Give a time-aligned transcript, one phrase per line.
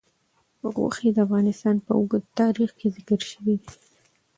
[0.73, 3.71] غوښې د افغانستان په اوږده تاریخ کې ذکر شوي دي.